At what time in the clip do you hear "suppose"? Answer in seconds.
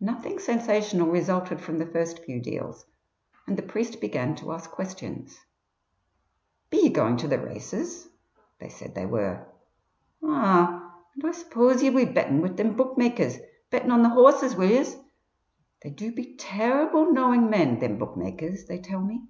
11.30-11.80